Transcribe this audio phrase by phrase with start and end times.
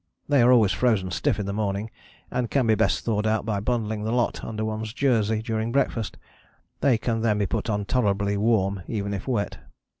[0.27, 1.91] They are always frozen stiff in the morning
[2.31, 6.17] and can best be thawed out by bundling the lot [under one's] jersey during breakfast.
[6.79, 9.59] They can then be put on tolerably warm even if wet.